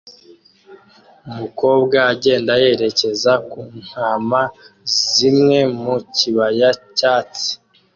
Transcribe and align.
Umukobwa 1.29 1.97
agenda 2.13 2.51
yerekeza 2.63 3.31
ku 3.49 3.59
ntama 3.85 4.41
zimwe 5.13 5.59
mu 5.81 5.95
kibaya 6.15 6.69
cyatsi 6.97 7.51